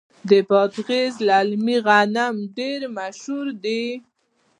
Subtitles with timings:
[0.29, 3.83] د بادغیس للمي غنم ډیر مشهور دي.